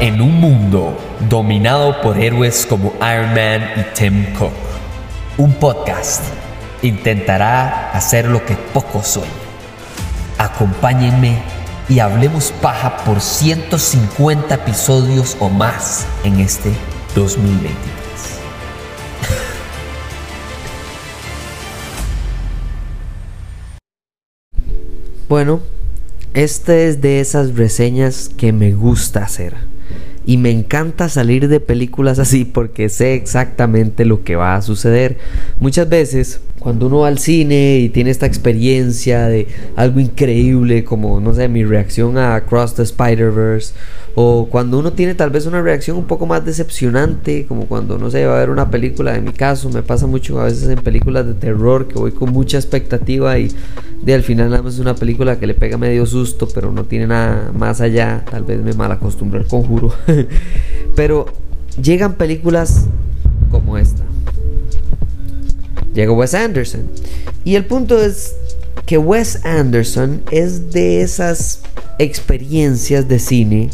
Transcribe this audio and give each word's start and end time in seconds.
En 0.00 0.20
un 0.20 0.40
mundo 0.40 0.98
dominado 1.30 2.02
por 2.02 2.18
héroes 2.18 2.66
como 2.66 2.92
Iron 2.96 3.32
Man 3.32 3.62
y 3.76 3.94
Tim 3.94 4.34
Cook, 4.34 4.52
un 5.38 5.52
podcast 5.54 6.24
intentará 6.82 7.92
hacer 7.92 8.26
lo 8.26 8.44
que 8.44 8.56
pocos 8.56 9.06
sueñan. 9.06 9.32
Acompáñenme 10.36 11.38
y 11.88 12.00
hablemos 12.00 12.52
paja 12.60 12.96
por 13.04 13.20
150 13.20 14.54
episodios 14.54 15.36
o 15.38 15.48
más 15.48 16.06
en 16.24 16.40
este 16.40 16.72
2023. 17.14 17.74
Bueno, 25.28 25.60
esta 26.34 26.74
es 26.74 27.00
de 27.00 27.20
esas 27.20 27.54
reseñas 27.54 28.28
que 28.36 28.52
me 28.52 28.72
gusta 28.72 29.22
hacer. 29.22 29.73
Y 30.26 30.38
me 30.38 30.50
encanta 30.50 31.08
salir 31.08 31.48
de 31.48 31.60
películas 31.60 32.18
así 32.18 32.44
porque 32.44 32.88
sé 32.88 33.14
exactamente 33.14 34.04
lo 34.04 34.24
que 34.24 34.36
va 34.36 34.56
a 34.56 34.62
suceder. 34.62 35.18
Muchas 35.60 35.88
veces 35.88 36.40
cuando 36.64 36.86
uno 36.86 37.00
va 37.00 37.08
al 37.08 37.18
cine 37.18 37.76
y 37.76 37.90
tiene 37.90 38.08
esta 38.08 38.24
experiencia 38.24 39.26
de 39.26 39.46
algo 39.76 40.00
increíble 40.00 40.82
como, 40.82 41.20
no 41.20 41.34
sé, 41.34 41.46
mi 41.46 41.62
reacción 41.62 42.16
a 42.16 42.40
Cross 42.46 42.76
the 42.76 42.82
Spider-Verse, 42.84 43.74
o 44.14 44.48
cuando 44.50 44.78
uno 44.78 44.94
tiene 44.94 45.14
tal 45.14 45.28
vez 45.28 45.44
una 45.44 45.60
reacción 45.60 45.98
un 45.98 46.06
poco 46.06 46.24
más 46.24 46.42
decepcionante, 46.42 47.44
como 47.44 47.66
cuando, 47.66 47.98
no 47.98 48.10
sé, 48.10 48.24
va 48.24 48.36
a 48.36 48.38
ver 48.38 48.48
una 48.48 48.70
película, 48.70 49.14
en 49.14 49.24
mi 49.24 49.32
caso 49.32 49.68
me 49.68 49.82
pasa 49.82 50.06
mucho 50.06 50.40
a 50.40 50.44
veces 50.44 50.66
en 50.70 50.78
películas 50.78 51.26
de 51.26 51.34
terror 51.34 51.86
que 51.86 51.98
voy 51.98 52.12
con 52.12 52.32
mucha 52.32 52.56
expectativa 52.56 53.38
y 53.38 53.50
de 54.00 54.14
al 54.14 54.22
final 54.22 54.48
nada 54.48 54.62
más 54.62 54.74
es 54.74 54.80
una 54.80 54.94
película 54.94 55.38
que 55.38 55.46
le 55.46 55.52
pega 55.52 55.76
medio 55.76 56.06
susto, 56.06 56.48
pero 56.54 56.72
no 56.72 56.84
tiene 56.84 57.08
nada 57.08 57.52
más 57.52 57.82
allá, 57.82 58.24
tal 58.30 58.44
vez 58.44 58.62
me 58.62 58.72
mal 58.72 58.90
acostumbro 58.90 59.38
al 59.38 59.46
conjuro, 59.46 59.92
pero 60.96 61.26
llegan 61.78 62.14
películas 62.14 62.86
como 63.50 63.76
esta 63.76 64.02
llega 65.94 66.12
Wes 66.12 66.34
Anderson. 66.34 66.90
Y 67.44 67.54
el 67.54 67.64
punto 67.64 68.00
es 68.00 68.34
que 68.86 68.98
Wes 68.98 69.44
Anderson 69.44 70.22
es 70.30 70.70
de 70.72 71.00
esas 71.00 71.60
experiencias 71.98 73.08
de 73.08 73.18
cine 73.18 73.70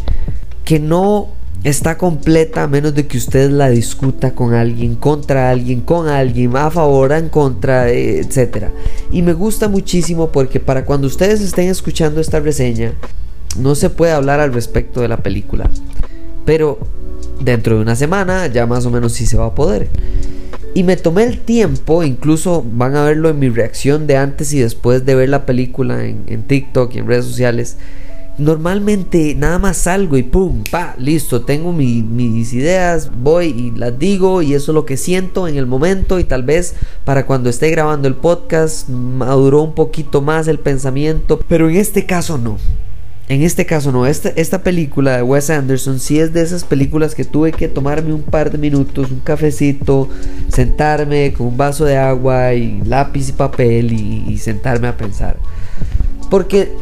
que 0.65 0.79
no 0.79 1.29
está 1.65 1.99
completa 1.99 2.63
a 2.63 2.69
menos 2.69 2.95
de 2.95 3.07
que 3.07 3.19
usted 3.19 3.51
la 3.51 3.69
discuta 3.69 4.35
con 4.35 4.55
alguien, 4.55 4.95
contra 4.95 5.51
alguien, 5.51 5.81
con 5.81 6.09
alguien, 6.09 6.57
a 6.57 6.71
favor, 6.71 7.13
en 7.13 7.29
contra, 7.29 7.91
etc. 7.91 8.69
Y 9.11 9.23
me 9.23 9.33
gusta 9.33 9.69
muchísimo 9.69 10.31
porque 10.31 10.61
para 10.61 10.85
cuando 10.85 11.07
ustedes 11.07 11.41
estén 11.41 11.69
escuchando 11.69 12.21
esta 12.21 12.41
reseña, 12.41 12.95
no 13.59 13.75
se 13.75 13.91
puede 13.91 14.13
hablar 14.13 14.41
al 14.41 14.55
respecto 14.55 15.01
de 15.01 15.09
la 15.09 15.19
película. 15.19 15.69
Pero 16.47 16.79
dentro 17.41 17.77
de 17.77 17.83
una 17.83 17.97
semana 17.97 18.47
ya 18.47 18.67
más 18.67 18.87
o 18.87 18.91
menos 18.91 19.13
sí 19.13 19.27
se 19.27 19.37
va 19.37 19.47
a 19.47 19.55
poder. 19.55 19.89
Y 20.73 20.85
me 20.85 20.97
tomé 20.97 21.25
el 21.25 21.41
tiempo, 21.41 22.05
incluso 22.05 22.65
van 22.65 22.95
a 22.95 23.05
verlo 23.05 23.29
en 23.29 23.39
mi 23.39 23.49
reacción 23.49 24.07
de 24.07 24.17
antes 24.17 24.53
y 24.53 24.61
después 24.61 25.05
de 25.05 25.17
ver 25.17 25.29
la 25.29 25.45
película 25.45 26.05
en, 26.05 26.43
TikTok 26.45 26.95
y 26.95 26.99
en 26.99 27.07
redes 27.09 27.25
sociales. 27.25 27.77
Normalmente 28.39 29.35
nada 29.35 29.59
más 29.59 29.77
salgo 29.77 30.17
y 30.17 30.23
pum, 30.23 30.63
pa, 30.71 30.95
listo, 30.97 31.43
tengo 31.43 31.73
mis 31.73 32.53
ideas, 32.53 33.11
voy 33.23 33.47
y 33.49 33.71
las 33.73 33.99
digo 33.99 34.41
y 34.41 34.55
eso 34.55 34.71
es 34.71 34.75
lo 34.75 34.87
que 34.87 34.97
siento 34.97 35.49
en 35.49 35.57
el 35.57 35.67
momento 35.67 36.19
y 36.19 36.25
tal 36.25 36.45
vez 36.45 36.75
para 37.05 37.27
cuando 37.27 37.51
esté 37.51 37.69
grabando 37.71 38.09
el 38.09 38.15
podcast 38.15 38.89
maduró 38.89 39.63
un 39.63 39.75
poquito 39.75 40.23
más 40.23 40.49
el 40.49 40.59
pensamiento, 40.59 41.41
pero 41.49 41.69
en 41.69 41.77
este 41.77 42.07
caso 42.07 42.39
no. 42.39 42.59
En 43.31 43.43
este 43.43 43.65
caso 43.65 43.93
no, 43.93 44.07
esta, 44.07 44.31
esta 44.31 44.65
película 44.65 45.19
de 45.19 45.23
Wes 45.23 45.51
Anderson 45.51 46.01
sí 46.01 46.19
es 46.19 46.33
de 46.33 46.43
esas 46.43 46.65
películas 46.65 47.15
que 47.15 47.25
tuve 47.25 47.53
que 47.53 47.69
tomarme 47.69 48.13
un 48.13 48.23
par 48.23 48.51
de 48.51 48.59
minutos, 48.59 49.13
un 49.13 49.21
cafecito, 49.21 50.09
sentarme 50.49 51.33
con 51.33 51.47
un 51.47 51.57
vaso 51.57 51.85
de 51.85 51.97
agua 51.97 52.55
y 52.55 52.83
lápiz 52.85 53.29
y 53.29 53.33
papel 53.33 53.93
y, 53.93 54.37
sentarme 54.39 54.89
a 54.89 54.97
pensar. 54.97 55.37
Porque 56.29 56.73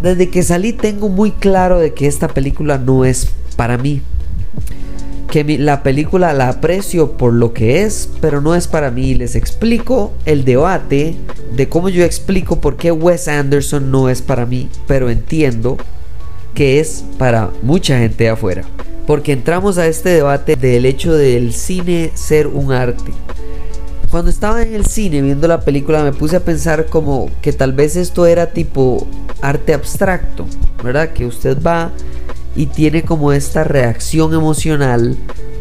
desde 0.00 0.30
que 0.30 0.44
salí 0.44 0.72
tengo 0.72 1.08
muy 1.08 1.32
claro 1.32 1.80
de 1.80 1.92
que 1.92 2.06
esta 2.06 2.28
película 2.28 2.78
no 2.78 3.04
es 3.04 3.32
para 3.56 3.76
mí. 3.76 4.00
Que 5.28 5.58
la 5.58 5.82
película 5.82 6.32
la 6.34 6.50
aprecio 6.50 7.16
por 7.16 7.32
lo 7.32 7.52
que 7.52 7.82
es, 7.82 8.08
pero 8.20 8.40
no 8.40 8.54
es 8.54 8.68
para 8.68 8.92
mí. 8.92 9.16
Les 9.16 9.34
explico 9.34 10.12
el 10.24 10.44
debate 10.44 11.16
de 11.56 11.68
cómo 11.68 11.88
yo 11.88 12.04
explico 12.04 12.60
por 12.60 12.76
qué 12.76 12.92
Wes 12.92 13.26
Anderson 13.26 13.90
no 13.90 14.08
es 14.08 14.22
para 14.22 14.46
mí, 14.46 14.68
pero 14.86 15.10
entiendo 15.10 15.78
que 16.56 16.80
es 16.80 17.04
para 17.18 17.50
mucha 17.62 17.98
gente 17.98 18.28
afuera. 18.28 18.64
Porque 19.06 19.32
entramos 19.32 19.78
a 19.78 19.86
este 19.86 20.08
debate 20.08 20.56
del 20.56 20.86
hecho 20.86 21.14
del 21.14 21.52
cine 21.52 22.10
ser 22.14 22.48
un 22.48 22.72
arte. 22.72 23.12
Cuando 24.10 24.30
estaba 24.30 24.62
en 24.62 24.74
el 24.74 24.86
cine 24.86 25.20
viendo 25.20 25.46
la 25.46 25.60
película 25.60 26.02
me 26.02 26.12
puse 26.12 26.36
a 26.36 26.40
pensar 26.40 26.86
como 26.86 27.30
que 27.42 27.52
tal 27.52 27.72
vez 27.72 27.94
esto 27.94 28.24
era 28.26 28.52
tipo 28.52 29.06
arte 29.42 29.74
abstracto, 29.74 30.46
¿verdad? 30.82 31.12
Que 31.12 31.26
usted 31.26 31.58
va 31.62 31.92
y 32.56 32.66
tiene 32.66 33.02
como 33.02 33.32
esta 33.32 33.62
reacción 33.62 34.32
emocional 34.32 35.16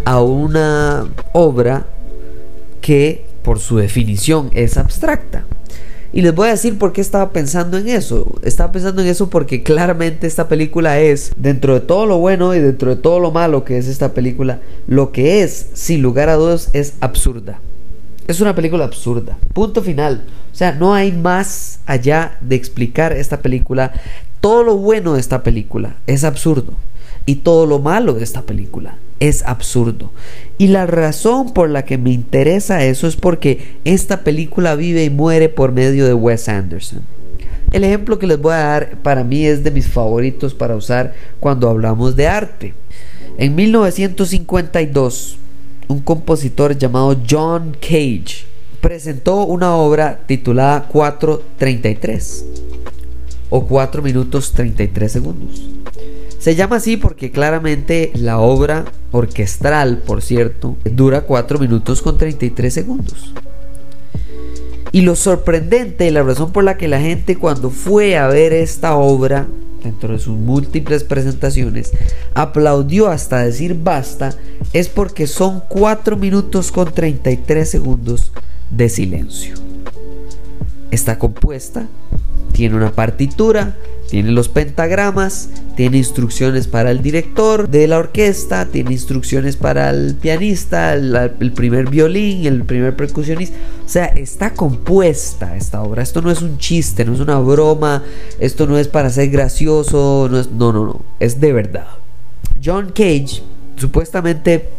a 0.06 0.22
una 0.22 1.08
obra 1.34 1.86
que 2.80 3.26
por 3.44 3.60
su 3.60 3.78
definición 3.78 4.50
es 4.54 4.78
abstracta. 4.78 5.46
Y 6.16 6.22
les 6.22 6.34
voy 6.34 6.48
a 6.48 6.52
decir 6.52 6.78
por 6.78 6.94
qué 6.94 7.02
estaba 7.02 7.32
pensando 7.34 7.78
en 7.78 7.90
eso. 7.90 8.40
Estaba 8.42 8.72
pensando 8.72 9.02
en 9.02 9.10
eso 9.10 9.30
porque 9.30 9.64
claramente 9.64 10.28
esta 10.28 10.48
película 10.48 10.98
es, 11.02 11.34
dentro 11.36 11.74
de 11.74 11.82
todo 11.82 12.06
lo 12.06 12.20
bueno 12.20 12.56
y 12.56 12.60
dentro 12.60 12.96
de 12.96 13.02
todo 13.02 13.20
lo 13.20 13.32
malo 13.32 13.66
que 13.66 13.78
es 13.78 13.90
esta 13.90 14.14
película, 14.14 14.62
lo 14.88 15.12
que 15.12 15.44
es, 15.44 15.68
sin 15.74 16.02
lugar 16.02 16.30
a 16.30 16.36
dudas, 16.36 16.70
es 16.72 16.94
absurda. 17.02 17.60
Es 18.30 18.40
una 18.40 18.56
película 18.56 18.86
absurda. 18.86 19.38
Punto 19.52 19.84
final. 19.84 20.24
O 20.54 20.56
sea, 20.56 20.72
no 20.72 20.94
hay 20.94 21.12
más 21.12 21.82
allá 21.86 22.38
de 22.40 22.56
explicar 22.56 23.12
esta 23.12 23.42
película. 23.42 23.92
Todo 24.40 24.64
lo 24.64 24.78
bueno 24.78 25.16
de 25.16 25.20
esta 25.20 25.44
película 25.44 25.98
es 26.08 26.24
absurdo. 26.24 26.76
Y 27.26 27.36
todo 27.36 27.66
lo 27.66 27.80
malo 27.80 28.14
de 28.14 28.24
esta 28.24 28.44
película 28.44 29.00
es 29.20 29.44
absurdo. 29.44 30.12
Y 30.58 30.68
la 30.68 30.86
razón 30.86 31.54
por 31.54 31.70
la 31.70 31.86
que 31.86 31.98
me 31.98 32.12
interesa 32.12 32.84
eso 32.84 33.08
es 33.08 33.16
porque 33.16 33.78
esta 33.86 34.24
película 34.24 34.76
vive 34.76 35.04
y 35.04 35.10
muere 35.10 35.50
por 35.50 35.72
medio 35.72 36.06
de 36.06 36.14
Wes 36.14 36.50
Anderson. 36.50 37.02
El 37.72 37.84
ejemplo 37.84 38.20
que 38.20 38.28
les 38.28 38.40
voy 38.40 38.54
a 38.54 38.58
dar 38.58 38.98
para 39.02 39.24
mí 39.24 39.46
es 39.46 39.64
de 39.64 39.72
mis 39.72 39.88
favoritos 39.88 40.54
para 40.54 40.76
usar 40.76 41.14
cuando 41.40 41.70
hablamos 41.70 42.16
de 42.16 42.28
arte. 42.28 42.74
En 43.38 43.56
1952, 43.56 45.38
un 45.88 46.00
compositor 46.00 46.78
llamado 46.78 47.18
John 47.30 47.76
Cage 47.82 48.46
presentó 48.80 49.46
una 49.46 49.76
obra 49.76 50.22
titulada 50.26 50.88
433 50.88 52.46
o 53.50 53.66
4 53.66 54.02
minutos 54.02 54.54
33 54.54 55.12
segundos. 55.12 55.70
Se 56.40 56.56
llama 56.56 56.76
así 56.78 56.96
porque 56.96 57.32
claramente 57.32 58.12
la 58.14 58.40
obra 58.40 58.86
orquestral, 59.16 60.00
por 60.00 60.22
cierto, 60.22 60.76
dura 60.84 61.22
4 61.22 61.58
minutos 61.58 62.02
con 62.02 62.18
33 62.18 62.74
segundos. 62.74 63.34
Y 64.92 65.02
lo 65.02 65.16
sorprendente, 65.16 66.12
la 66.12 66.22
razón 66.22 66.52
por 66.52 66.66
la 66.66 66.78
que 66.78 66.90
la 66.90 67.00
gente 67.00 67.38
cuando 67.38 67.70
fue 67.70 68.18
a 68.18 68.28
ver 68.28 68.52
esta 68.52 68.96
obra, 68.96 69.48
dentro 69.82 70.14
de 70.14 70.20
sus 70.20 70.38
múltiples 70.38 71.06
presentaciones, 71.06 71.92
aplaudió 72.34 73.08
hasta 73.08 73.40
decir 73.40 73.80
basta, 73.82 74.36
es 74.74 74.90
porque 74.90 75.28
son 75.28 75.64
4 75.70 76.18
minutos 76.18 76.72
con 76.72 76.94
33 76.94 77.70
segundos 77.70 78.34
de 78.70 78.90
silencio. 78.90 79.56
Está 80.92 81.18
compuesta, 81.18 81.88
tiene 82.56 82.78
una 82.78 82.94
partitura, 82.94 83.76
tiene 84.10 84.32
los 84.32 84.48
pentagramas, 84.48 85.50
tiene 85.76 85.98
instrucciones 85.98 86.68
para 86.68 86.90
el 86.90 87.02
director 87.02 87.68
de 87.68 87.86
la 87.86 87.98
orquesta, 87.98 88.68
tiene 88.68 88.94
instrucciones 88.94 89.58
para 89.58 89.90
el 89.90 90.16
pianista, 90.16 90.94
el, 90.94 91.52
primer 91.54 91.90
violín, 91.90 92.46
el 92.46 92.64
primer 92.64 92.96
percusionista. 92.96 93.58
O 93.86 93.90
sea, 93.90 94.06
está 94.06 94.54
compuesta 94.54 95.58
esta 95.58 95.82
obra. 95.84 96.02
Esto 96.02 96.22
no 96.22 96.32
es 96.32 96.42
un 96.42 96.58
chiste, 96.58 97.04
no 97.04 97.14
es 97.14 97.20
una 97.20 97.40
broma, 97.40 98.04
esto 98.40 98.68
no 98.68 98.78
es 98.78 98.88
para 98.88 99.10
ser 99.10 99.30
gracioso, 99.32 100.30
no, 100.32 100.42
no, 100.44 100.72
no, 100.72 100.86
no, 100.86 101.02
es 101.20 101.42
de 101.42 101.52
verdad. 101.52 101.88
John 102.64 102.94
Cage 102.96 103.44
supuestamente 103.76 104.70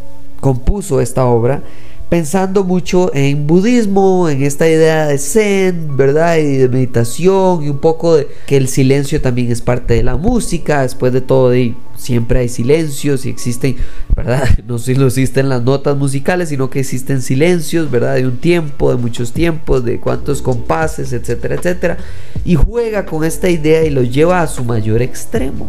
compuso 0.40 1.02
esta 1.02 1.26
obra 1.26 1.62
pensando 2.08 2.62
mucho 2.64 3.12
en 3.14 3.46
budismo, 3.46 4.28
en 4.28 4.42
esta 4.42 4.68
idea 4.68 5.06
de 5.06 5.18
zen, 5.18 5.96
¿verdad? 5.96 6.36
Y 6.38 6.56
de 6.56 6.68
meditación 6.68 7.64
y 7.64 7.68
un 7.68 7.78
poco 7.78 8.16
de 8.16 8.28
que 8.46 8.56
el 8.56 8.68
silencio 8.68 9.20
también 9.20 9.50
es 9.50 9.60
parte 9.60 9.94
de 9.94 10.02
la 10.02 10.16
música, 10.16 10.82
después 10.82 11.12
de 11.12 11.20
todo 11.20 11.52
siempre 11.96 12.40
hay 12.40 12.48
silencios 12.48 13.26
y 13.26 13.30
existen, 13.30 13.76
¿verdad? 14.14 14.48
No 14.66 14.78
solo 14.78 15.06
existen 15.06 15.48
las 15.48 15.62
notas 15.62 15.96
musicales, 15.96 16.50
sino 16.50 16.70
que 16.70 16.80
existen 16.80 17.22
silencios, 17.22 17.90
¿verdad? 17.90 18.16
De 18.16 18.26
un 18.26 18.36
tiempo, 18.36 18.90
de 18.90 18.96
muchos 18.96 19.32
tiempos, 19.32 19.84
de 19.84 19.98
cuántos 19.98 20.42
compases, 20.42 21.12
etcétera, 21.12 21.56
etcétera. 21.56 21.98
Y 22.44 22.54
juega 22.54 23.06
con 23.06 23.24
esta 23.24 23.48
idea 23.48 23.84
y 23.84 23.90
lo 23.90 24.02
lleva 24.02 24.42
a 24.42 24.46
su 24.46 24.64
mayor 24.64 25.02
extremo. 25.02 25.68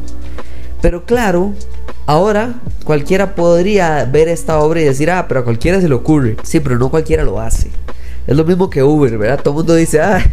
Pero 0.81 1.06
claro, 1.06 1.53
Ahora, 2.07 2.53
cualquiera 2.85 3.35
podría 3.35 4.06
ver 4.06 4.29
esta 4.29 4.59
obra 4.59 4.79
y 4.79 4.85
decir, 4.85 5.12
ah, 5.12 5.25
pero 5.27 5.41
a 5.41 5.44
cualquiera 5.44 5.81
se 5.81 5.89
le 5.89 5.95
ocurre. 5.95 6.38
Sí, 6.41 6.62
pero 6.62 6.79
no 6.79 6.89
cualquiera 6.89 7.21
lo 7.21 7.41
hace. 7.41 7.69
Es 8.25 8.38
lo 8.38 8.45
mismo 8.45 8.69
que 8.69 8.81
Uber, 8.81 9.18
¿verdad? 9.18 9.41
Todo 9.44 9.56
el 9.56 9.57
mundo 9.57 9.75
dice, 9.75 10.00
ah, 10.00 10.24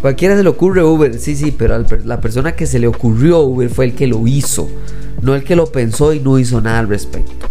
cualquiera 0.00 0.34
se 0.38 0.42
le 0.42 0.48
ocurre 0.48 0.82
Uber. 0.82 1.18
Sí, 1.18 1.36
sí, 1.36 1.50
pero 1.50 1.84
la 2.06 2.18
persona 2.22 2.52
que 2.52 2.64
se 2.64 2.78
le 2.78 2.86
ocurrió 2.86 3.40
Uber 3.40 3.68
fue 3.68 3.84
el 3.84 3.94
que 3.94 4.06
lo 4.06 4.26
hizo, 4.26 4.70
no 5.20 5.34
el 5.34 5.44
que 5.44 5.54
lo 5.54 5.66
pensó 5.66 6.14
y 6.14 6.20
no 6.20 6.38
hizo 6.38 6.62
nada 6.62 6.78
al 6.78 6.88
respecto. 6.88 7.46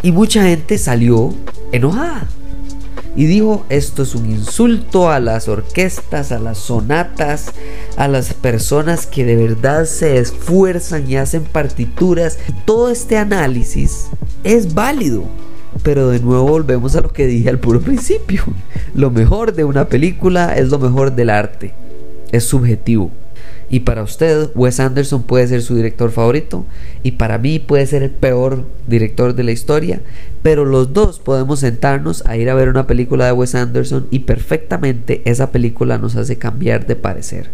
Y 0.00 0.10
mucha 0.10 0.44
gente 0.44 0.78
salió 0.78 1.34
enojada 1.70 2.26
y 3.16 3.24
dijo, 3.24 3.64
esto 3.70 4.02
es 4.02 4.14
un 4.14 4.26
insulto 4.26 5.10
a 5.10 5.20
las 5.20 5.48
orquestas, 5.48 6.32
a 6.32 6.38
las 6.38 6.58
sonatas, 6.58 7.52
a 7.96 8.08
las 8.08 8.34
personas 8.34 9.06
que 9.06 9.24
de 9.24 9.36
verdad 9.36 9.86
se 9.86 10.18
esfuerzan 10.18 11.10
y 11.10 11.16
hacen 11.16 11.44
partituras. 11.44 12.38
Todo 12.66 12.90
este 12.90 13.16
análisis 13.16 14.08
es 14.44 14.74
válido. 14.74 15.24
Pero 15.82 16.08
de 16.08 16.20
nuevo 16.20 16.48
volvemos 16.48 16.94
a 16.96 17.00
lo 17.00 17.12
que 17.12 17.26
dije 17.26 17.48
al 17.48 17.58
puro 17.58 17.80
principio. 17.80 18.44
Lo 18.94 19.10
mejor 19.10 19.54
de 19.54 19.64
una 19.64 19.88
película 19.88 20.54
es 20.54 20.68
lo 20.68 20.78
mejor 20.78 21.14
del 21.14 21.30
arte. 21.30 21.74
Es 22.32 22.44
subjetivo. 22.44 23.10
Y 23.68 23.80
para 23.80 24.02
usted, 24.02 24.50
Wes 24.54 24.78
Anderson 24.78 25.24
puede 25.24 25.48
ser 25.48 25.62
su 25.62 25.74
director 25.74 26.10
favorito. 26.12 26.64
Y 27.02 27.12
para 27.12 27.38
mí 27.38 27.58
puede 27.58 27.86
ser 27.86 28.02
el 28.02 28.10
peor 28.10 28.64
director 28.86 29.34
de 29.34 29.42
la 29.44 29.52
historia. 29.52 30.00
Pero 30.42 30.64
los 30.64 30.92
dos 30.92 31.18
podemos 31.18 31.60
sentarnos 31.60 32.24
a 32.26 32.36
ir 32.36 32.48
a 32.48 32.54
ver 32.54 32.68
una 32.68 32.86
película 32.86 33.26
de 33.26 33.32
Wes 33.32 33.54
Anderson 33.54 34.06
y 34.10 34.20
perfectamente 34.20 35.22
esa 35.24 35.50
película 35.50 35.98
nos 35.98 36.14
hace 36.16 36.36
cambiar 36.36 36.86
de 36.86 36.96
parecer. 36.96 37.50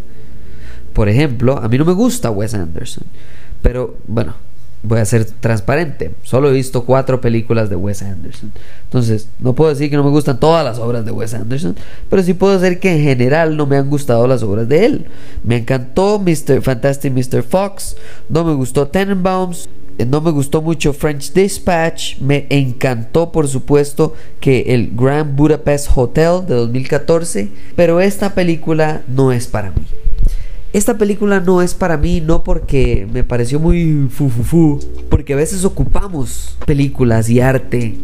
Por 0.92 1.08
ejemplo, 1.08 1.58
a 1.58 1.68
mí 1.68 1.78
no 1.78 1.86
me 1.86 1.92
gusta 1.92 2.30
Wes 2.30 2.54
Anderson. 2.54 3.04
Pero 3.62 3.96
bueno, 4.06 4.34
voy 4.82 4.98
a 4.98 5.04
ser 5.04 5.24
transparente. 5.24 6.12
Solo 6.22 6.50
he 6.50 6.52
visto 6.52 6.84
cuatro 6.84 7.20
películas 7.20 7.70
de 7.70 7.76
Wes 7.76 8.02
Anderson. 8.02 8.52
Entonces, 8.84 9.28
no 9.38 9.54
puedo 9.54 9.70
decir 9.70 9.90
que 9.90 9.96
no 9.96 10.04
me 10.04 10.10
gustan 10.10 10.40
todas 10.40 10.64
las 10.64 10.78
obras 10.78 11.04
de 11.04 11.12
Wes 11.12 11.34
Anderson, 11.34 11.76
pero 12.10 12.22
sí 12.22 12.34
puedo 12.34 12.58
decir 12.58 12.80
que 12.80 12.92
en 12.92 13.02
general 13.02 13.56
no 13.56 13.66
me 13.66 13.76
han 13.76 13.88
gustado 13.88 14.26
las 14.26 14.42
obras 14.42 14.68
de 14.68 14.84
él. 14.84 15.06
Me 15.44 15.58
encantó 15.58 16.18
Mr. 16.18 16.62
Fantastic 16.62 17.12
Mr. 17.12 17.42
Fox, 17.42 17.96
no 18.28 18.44
me 18.44 18.54
gustó 18.54 18.88
Tenenbaums, 18.88 19.68
eh, 19.98 20.06
no 20.06 20.20
me 20.20 20.30
gustó 20.30 20.62
mucho 20.62 20.92
French 20.92 21.32
Dispatch, 21.32 22.18
me 22.18 22.46
encantó 22.50 23.30
por 23.30 23.46
supuesto 23.46 24.14
que 24.40 24.74
el 24.74 24.90
Grand 24.94 25.36
Budapest 25.36 25.90
Hotel 25.94 26.46
de 26.46 26.54
2014, 26.54 27.50
pero 27.76 28.00
esta 28.00 28.34
película 28.34 29.02
no 29.06 29.32
es 29.32 29.46
para 29.46 29.70
mí. 29.70 29.82
Esta 30.72 30.96
película 30.96 31.40
no 31.40 31.60
es 31.60 31.74
para 31.74 31.98
mí, 31.98 32.22
no 32.22 32.44
porque 32.44 33.06
me 33.12 33.24
pareció 33.24 33.60
muy 33.60 34.08
fu, 34.08 34.80
porque 35.10 35.34
a 35.34 35.36
veces 35.36 35.66
ocupamos 35.66 36.56
películas 36.64 37.28
y 37.28 37.40
arte 37.40 37.96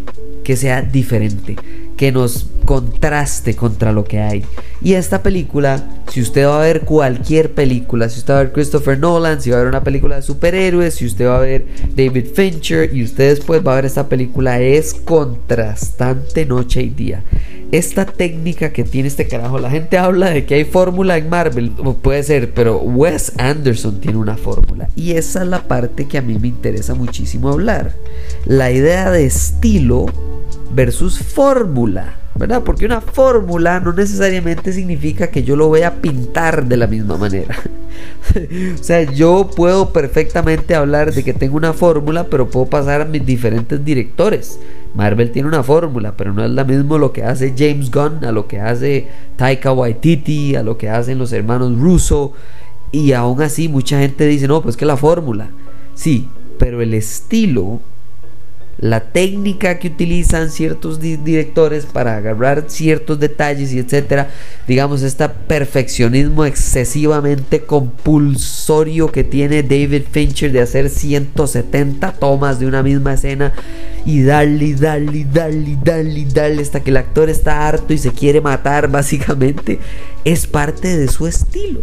que 0.44 0.54
sea 0.54 0.82
diferente, 0.82 1.56
que 1.98 2.12
nos 2.12 2.46
contraste 2.64 3.56
contra 3.56 3.92
lo 3.92 4.04
que 4.04 4.20
hay. 4.20 4.44
Y 4.80 4.94
esta 4.94 5.22
película, 5.22 5.84
si 6.10 6.22
usted 6.22 6.46
va 6.46 6.60
a 6.60 6.64
ver 6.64 6.82
cualquier 6.82 7.52
película, 7.52 8.08
si 8.08 8.20
usted 8.20 8.32
va 8.32 8.38
a 8.38 8.42
ver 8.44 8.52
Christopher 8.52 8.98
Nolan, 8.98 9.42
si 9.42 9.50
va 9.50 9.56
a 9.56 9.60
ver 9.60 9.68
una 9.68 9.82
película 9.82 10.16
de 10.16 10.22
superhéroes, 10.22 10.94
si 10.94 11.06
usted 11.06 11.26
va 11.26 11.38
a 11.38 11.40
ver 11.40 11.66
David 11.94 12.26
Fincher 12.32 12.94
y 12.94 13.02
usted 13.02 13.30
después 13.30 13.66
va 13.66 13.72
a 13.72 13.76
ver 13.76 13.86
esta 13.86 14.08
película, 14.08 14.60
es 14.60 14.94
contrastante 14.94 16.46
noche 16.46 16.82
y 16.82 16.90
día 16.90 17.24
esta 17.70 18.06
técnica 18.06 18.72
que 18.72 18.84
tiene 18.84 19.08
este 19.08 19.28
carajo. 19.28 19.58
La 19.58 19.70
gente 19.70 19.98
habla 19.98 20.30
de 20.30 20.46
que 20.46 20.54
hay 20.54 20.64
fórmula 20.64 21.18
en 21.18 21.28
Marvel, 21.28 21.70
puede 22.00 22.22
ser, 22.22 22.54
pero 22.54 22.78
Wes 22.78 23.32
Anderson 23.36 24.00
tiene 24.00 24.16
una 24.16 24.36
fórmula. 24.36 24.88
Y 24.96 25.12
esa 25.12 25.42
es 25.42 25.48
la 25.48 25.68
parte 25.68 26.06
que 26.06 26.16
a 26.16 26.22
mí 26.22 26.38
me 26.38 26.48
interesa 26.48 26.94
muchísimo 26.94 27.50
hablar. 27.50 27.92
La 28.46 28.70
idea 28.70 29.10
de 29.10 29.26
estilo 29.26 30.06
versus 30.74 31.18
fórmula. 31.18 32.14
¿verdad? 32.38 32.62
Porque 32.62 32.86
una 32.86 33.00
fórmula 33.00 33.80
no 33.80 33.92
necesariamente 33.92 34.72
significa 34.72 35.26
que 35.26 35.42
yo 35.42 35.56
lo 35.56 35.66
voy 35.66 35.82
a 35.82 36.00
pintar 36.00 36.66
de 36.66 36.76
la 36.76 36.86
misma 36.86 37.16
manera. 37.16 37.56
o 38.80 38.82
sea, 38.82 39.02
yo 39.02 39.50
puedo 39.54 39.92
perfectamente 39.92 40.76
hablar 40.76 41.12
de 41.12 41.24
que 41.24 41.34
tengo 41.34 41.56
una 41.56 41.72
fórmula, 41.72 42.28
pero 42.30 42.48
puedo 42.48 42.66
pasar 42.66 43.00
a 43.00 43.04
mis 43.04 43.26
diferentes 43.26 43.84
directores. 43.84 44.60
Marvel 44.94 45.32
tiene 45.32 45.48
una 45.48 45.64
fórmula, 45.64 46.16
pero 46.16 46.32
no 46.32 46.44
es 46.44 46.50
lo 46.50 46.64
mismo 46.64 46.96
lo 46.96 47.12
que 47.12 47.24
hace 47.24 47.54
James 47.58 47.90
Gunn 47.90 48.24
a 48.24 48.30
lo 48.30 48.46
que 48.46 48.60
hace 48.60 49.08
Taika 49.36 49.72
Waititi, 49.72 50.54
a 50.54 50.62
lo 50.62 50.78
que 50.78 50.88
hacen 50.88 51.18
los 51.18 51.32
hermanos 51.32 51.76
Russo. 51.76 52.34
Y 52.92 53.12
aún 53.12 53.42
así 53.42 53.68
mucha 53.68 53.98
gente 53.98 54.26
dice, 54.26 54.46
no, 54.46 54.62
pues 54.62 54.76
que 54.76 54.86
la 54.86 54.96
fórmula. 54.96 55.50
Sí, 55.94 56.28
pero 56.58 56.80
el 56.82 56.94
estilo 56.94 57.80
la 58.78 59.00
técnica 59.00 59.78
que 59.78 59.88
utilizan 59.88 60.50
ciertos 60.50 61.00
directores 61.00 61.84
para 61.84 62.16
agarrar 62.16 62.66
ciertos 62.68 63.18
detalles 63.18 63.72
y 63.72 63.80
etcétera, 63.80 64.30
digamos, 64.68 65.02
este 65.02 65.28
perfeccionismo 65.28 66.44
excesivamente 66.44 67.62
compulsorio 67.62 69.10
que 69.10 69.24
tiene 69.24 69.64
David 69.64 70.04
Fincher 70.10 70.52
de 70.52 70.60
hacer 70.60 70.90
170 70.90 72.12
tomas 72.12 72.60
de 72.60 72.66
una 72.66 72.84
misma 72.84 73.14
escena 73.14 73.52
y 74.04 74.22
darle, 74.22 74.74
darle, 74.74 75.26
darle, 75.32 75.76
darle, 75.82 76.24
darle 76.32 76.62
hasta 76.62 76.80
que 76.80 76.90
el 76.90 76.98
actor 76.98 77.28
está 77.28 77.66
harto 77.66 77.92
y 77.92 77.98
se 77.98 78.12
quiere 78.12 78.40
matar, 78.40 78.88
básicamente, 78.88 79.80
es 80.24 80.46
parte 80.46 80.96
de 80.96 81.08
su 81.08 81.26
estilo. 81.26 81.80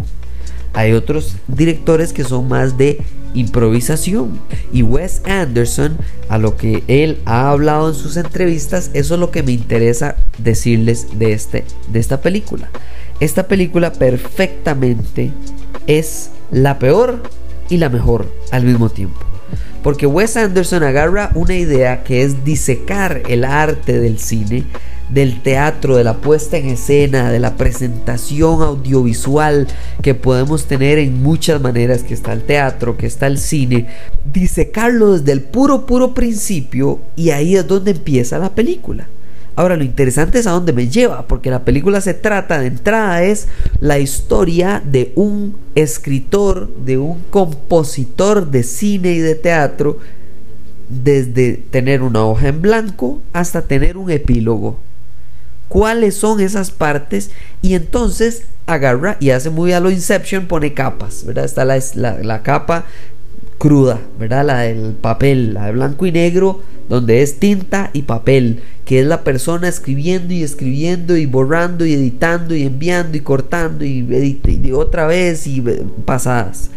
Hay 0.76 0.92
otros 0.92 1.38
directores 1.48 2.14
que 2.14 2.24
son 2.24 2.48
más 2.48 2.78
de 2.78 3.00
improvisación. 3.34 4.40
Y 4.72 4.82
Wes 4.84 5.22
Anderson, 5.26 5.98
a 6.30 6.38
lo 6.38 6.58
que 6.58 6.84
él 6.88 7.20
ha 7.26 7.50
hablado 7.50 7.90
en 7.90 7.96
sus 7.96 8.18
entrevistas, 8.18 8.92
eso 8.94 9.14
es 9.14 9.20
lo 9.20 9.32
que 9.32 9.44
me 9.44 9.52
interesa 9.52 10.16
decirles 10.38 11.18
de, 11.18 11.34
este, 11.34 11.66
de 11.88 12.00
esta 12.00 12.22
película. 12.22 12.70
Esta 13.20 13.48
película 13.48 13.94
perfectamente 13.94 15.32
es 15.88 16.32
la 16.52 16.80
peor 16.80 17.24
y 17.70 17.78
la 17.78 17.90
mejor 17.90 18.28
al 18.52 18.64
mismo 18.64 18.90
tiempo. 18.90 19.20
Porque 19.84 20.08
Wes 20.08 20.36
Anderson 20.36 20.84
agarra 20.84 21.32
una 21.36 21.56
idea 21.56 22.04
que 22.04 22.24
es 22.24 22.44
disecar 22.44 23.22
el 23.30 23.46
arte 23.46 24.00
del 24.00 24.20
cine 24.20 24.66
del 25.10 25.42
teatro, 25.42 25.96
de 25.96 26.04
la 26.04 26.16
puesta 26.16 26.58
en 26.58 26.68
escena, 26.68 27.32
de 27.32 27.40
la 27.40 27.56
presentación 27.58 28.62
audiovisual 28.62 29.68
que 30.02 30.16
podemos 30.16 30.66
tener 30.66 30.98
en 30.98 31.22
muchas 31.22 31.62
maneras, 31.62 32.04
que 32.04 32.14
está 32.14 32.34
el 32.34 32.44
teatro, 32.44 32.98
que 32.98 33.06
está 33.06 33.28
el 33.28 33.38
cine, 33.38 33.88
disecarlo 34.32 35.18
desde 35.18 35.32
el 35.32 35.42
puro, 35.42 35.86
puro 35.86 36.14
principio 36.14 37.00
y 37.16 37.30
ahí 37.30 37.56
es 37.56 37.68
donde 37.68 37.92
empieza 37.92 38.40
la 38.40 38.56
película. 38.56 39.08
Ahora 39.58 39.78
lo 39.78 39.86
interesante 39.86 40.40
es 40.40 40.48
a 40.48 40.52
dónde 40.52 40.74
me 40.74 40.90
lleva, 40.90 41.28
porque 41.28 41.50
la 41.50 41.64
película 41.64 42.02
se 42.02 42.14
trata 42.14 42.60
de 42.60 42.68
entrada 42.68 43.24
es 43.24 43.48
la 43.80 44.00
historia 44.00 44.84
de 44.86 45.14
un 45.16 45.56
escritor, 45.76 46.70
de 46.84 46.98
un 46.98 47.22
compositor 47.30 48.52
de 48.52 48.64
cine 48.64 49.14
y 49.14 49.20
de 49.20 49.36
teatro, 49.36 49.98
desde 50.90 51.54
tener 51.54 52.02
una 52.02 52.26
hoja 52.26 52.50
en 52.50 52.62
blanco 52.62 53.22
hasta 53.32 53.62
tener 53.62 53.96
un 53.96 54.12
epílogo 54.12 54.78
cuáles 55.76 56.16
son 56.16 56.40
esas 56.40 56.72
partes 56.72 57.32
y 57.62 57.74
entonces 57.74 58.44
agarra 58.66 59.18
y 59.20 59.32
hace 59.32 59.50
muy 59.50 59.74
a 59.74 59.82
lo 59.82 59.92
Inception, 59.92 60.46
pone 60.46 60.74
capas, 60.74 61.26
¿verdad? 61.26 61.44
Está 61.44 61.66
la, 61.66 61.78
la, 61.96 62.44
capa 62.44 62.86
cruda, 63.58 64.00
¿verdad? 64.18 64.46
La 64.46 64.60
del 64.60 64.94
papel, 64.94 65.54
la 65.54 65.66
de 65.66 65.74
blanco 65.74 66.06
y 66.06 66.14
negro, 66.14 66.62
donde 66.88 67.22
es 67.22 67.40
tinta 67.40 67.90
y 67.92 68.04
papel, 68.04 68.62
que 68.86 69.02
es 69.02 69.06
la 69.06 69.26
persona 69.26 69.68
escribiendo 69.68 70.34
y 70.34 70.44
escribiendo 70.44 71.18
y 71.18 71.26
borrando 71.26 71.86
y 71.86 71.92
editando 71.92 72.56
y 72.56 72.64
enviando 72.64 73.18
y 73.18 73.20
cortando 73.20 73.84
y, 73.84 74.40
y 74.46 74.72
otra 74.72 75.08
vez 75.08 75.46
y 75.46 75.60
eh, 75.60 75.84
pasadas. 76.06 76.70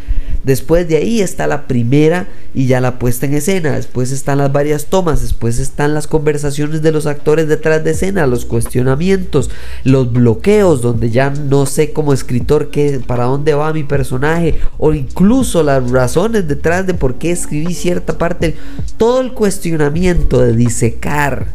Después 0.49 0.88
de 0.88 0.97
ahí 0.97 1.21
está 1.21 1.47
la 1.47 1.67
primera 1.67 2.26
y 2.55 2.69
ya 2.69 2.81
la 2.81 2.99
puesta 2.99 3.26
en 3.26 3.35
escena. 3.35 3.73
Después 3.73 4.11
están 4.11 4.38
las 4.38 4.50
varias 4.50 4.87
tomas. 4.87 5.21
Después 5.21 5.59
están 5.59 5.93
las 5.93 6.07
conversaciones 6.07 6.81
de 6.81 6.90
los 6.90 7.05
actores 7.05 7.49
detrás 7.49 7.85
de 7.85 7.90
escena, 7.90 8.26
los 8.26 8.47
cuestionamientos, 8.47 9.50
los 9.85 10.11
bloqueos, 10.11 10.81
donde 10.81 11.11
ya 11.11 11.28
no 11.28 11.67
sé 11.67 11.93
como 11.93 12.14
escritor 12.14 12.71
qué, 12.71 12.99
para 13.07 13.25
dónde 13.25 13.52
va 13.52 13.75
mi 13.75 13.85
personaje, 13.85 14.59
o 14.78 14.95
incluso 14.95 15.62
las 15.62 15.90
razones 15.90 16.49
detrás 16.49 16.87
de 16.87 16.95
por 16.95 17.17
qué 17.17 17.31
escribí 17.31 17.75
cierta 17.75 18.17
parte. 18.17 18.57
Todo 18.97 19.21
el 19.21 19.35
cuestionamiento 19.35 20.40
de 20.40 20.57
disecar 20.57 21.49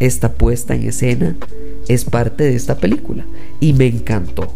esta 0.00 0.32
puesta 0.32 0.74
en 0.74 0.88
escena 0.88 1.36
es 1.88 2.06
parte 2.06 2.44
de 2.44 2.56
esta 2.56 2.78
película. 2.78 3.26
Y 3.60 3.74
me 3.74 3.86
encantó. 3.86 4.54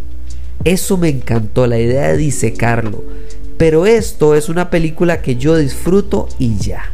Eso 0.64 0.96
me 0.96 1.10
encantó, 1.10 1.66
la 1.66 1.78
idea 1.78 2.12
de 2.12 2.16
disecarlo 2.16 3.27
pero 3.58 3.86
esto 3.86 4.34
es 4.34 4.48
una 4.48 4.70
película 4.70 5.20
que 5.20 5.36
yo 5.36 5.56
disfruto 5.56 6.28
y 6.38 6.56
ya. 6.56 6.92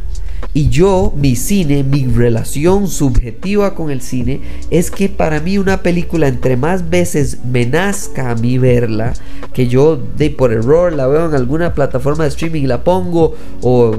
Y 0.53 0.69
yo, 0.69 1.11
mi 1.17 1.35
cine, 1.35 1.83
mi 1.83 2.05
relación 2.05 2.87
subjetiva 2.87 3.75
con 3.75 3.91
el 3.91 3.99
cine 3.99 4.39
es 4.69 4.89
que 4.89 5.09
para 5.09 5.41
mí 5.41 5.57
una 5.57 5.83
película 5.83 6.29
entre 6.29 6.55
más 6.55 6.89
veces 6.89 7.39
me 7.43 7.65
nazca 7.65 8.31
a 8.31 8.35
mí 8.35 8.57
verla, 8.57 9.11
que 9.53 9.67
yo 9.67 9.97
de 9.97 10.29
por 10.29 10.53
error 10.53 10.93
la 10.93 11.07
veo 11.07 11.25
en 11.25 11.35
alguna 11.35 11.73
plataforma 11.73 12.23
de 12.23 12.29
streaming 12.29 12.61
y 12.61 12.67
la 12.67 12.85
pongo 12.85 13.35
o 13.61 13.97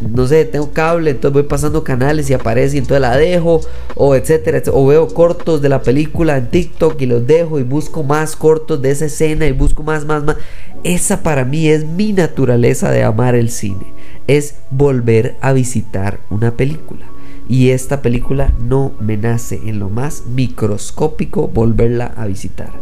no 0.00 0.26
sé, 0.26 0.44
tengo 0.44 0.72
cable, 0.72 1.12
entonces 1.12 1.34
voy 1.34 1.44
pasando 1.44 1.84
canales 1.84 2.28
y 2.30 2.34
aparece 2.34 2.76
y 2.76 2.78
entonces 2.80 3.00
la 3.00 3.16
dejo 3.16 3.60
o 3.94 4.16
etcétera, 4.16 4.60
o 4.72 4.84
veo 4.84 5.06
cortos 5.06 5.62
de 5.62 5.68
la 5.68 5.82
película 5.82 6.36
en 6.36 6.50
TikTok 6.50 7.00
y 7.00 7.06
los 7.06 7.24
dejo 7.28 7.60
y 7.60 7.62
busco 7.62 8.02
más 8.02 8.34
cortos 8.34 8.82
de 8.82 8.90
esa 8.90 9.04
escena 9.04 9.46
y 9.46 9.52
busco 9.52 9.84
más 9.84 10.04
más 10.04 10.24
más. 10.24 10.36
Esa 10.84 11.22
para 11.22 11.44
mí 11.44 11.68
es 11.68 11.86
mi 11.86 12.12
naturaleza 12.12 12.90
de 12.90 13.04
amar 13.04 13.34
el 13.34 13.50
cine 13.50 13.92
es 14.26 14.56
volver 14.70 15.36
a 15.40 15.52
visitar 15.52 16.20
una 16.30 16.56
película. 16.56 17.06
Y 17.48 17.70
esta 17.70 18.02
película 18.02 18.52
no 18.60 18.92
me 19.00 19.16
nace 19.16 19.60
en 19.66 19.78
lo 19.78 19.90
más 19.90 20.24
microscópico 20.26 21.48
volverla 21.48 22.06
a 22.16 22.26
visitar. 22.26 22.72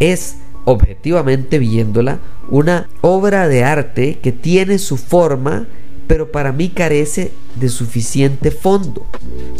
Es 0.00 0.36
objetivamente 0.64 1.58
viéndola 1.58 2.18
una 2.50 2.88
obra 3.02 3.46
de 3.46 3.62
arte 3.62 4.18
que 4.20 4.32
tiene 4.32 4.78
su 4.78 4.96
forma, 4.96 5.66
pero 6.06 6.32
para 6.32 6.52
mí 6.52 6.70
carece 6.70 7.32
de 7.56 7.68
suficiente 7.68 8.50
fondo. 8.50 9.06